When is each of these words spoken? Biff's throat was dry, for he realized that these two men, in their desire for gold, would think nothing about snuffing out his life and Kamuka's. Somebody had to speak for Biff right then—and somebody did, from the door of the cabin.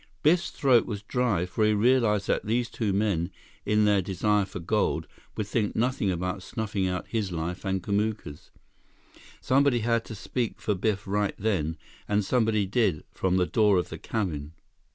Biff's 0.23 0.49
throat 0.49 0.87
was 0.87 1.03
dry, 1.03 1.45
for 1.45 1.63
he 1.63 1.73
realized 1.73 2.25
that 2.25 2.43
these 2.43 2.71
two 2.71 2.91
men, 2.91 3.29
in 3.67 3.85
their 3.85 4.01
desire 4.01 4.45
for 4.45 4.57
gold, 4.59 5.05
would 5.37 5.45
think 5.45 5.75
nothing 5.75 6.09
about 6.09 6.41
snuffing 6.41 6.87
out 6.87 7.05
his 7.09 7.31
life 7.31 7.63
and 7.63 7.83
Kamuka's. 7.83 8.49
Somebody 9.41 9.81
had 9.81 10.03
to 10.05 10.15
speak 10.15 10.59
for 10.59 10.73
Biff 10.73 11.05
right 11.05 11.35
then—and 11.37 12.25
somebody 12.25 12.65
did, 12.65 13.03
from 13.11 13.37
the 13.37 13.45
door 13.45 13.77
of 13.77 13.89
the 13.89 13.99
cabin. 13.99 14.53